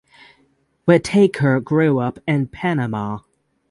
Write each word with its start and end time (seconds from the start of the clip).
Whittaker 0.85 1.59
grew 1.59 1.99
up 1.99 2.17
in 2.27 2.47
Panama. 2.47 3.19